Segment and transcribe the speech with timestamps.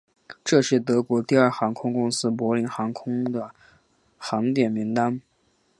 [0.43, 3.53] 这是德国第二大航空公司柏林航空的
[4.17, 5.21] 航点名单。